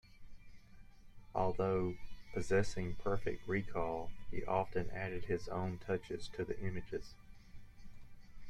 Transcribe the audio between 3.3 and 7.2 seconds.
recall, he often added his own touches to the images.